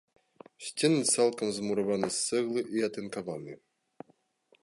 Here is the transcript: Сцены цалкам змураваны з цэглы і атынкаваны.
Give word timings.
Сцены 0.67 1.01
цалкам 1.15 1.47
змураваны 1.57 2.09
з 2.17 2.23
цэглы 2.27 2.61
і 2.79 2.85
атынкаваны. 2.89 3.53